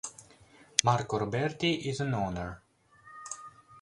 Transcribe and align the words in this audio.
Marco 0.83 1.17
Roberti 1.19 1.85
is 1.87 1.99
an 1.99 2.15
owner. 2.15 2.63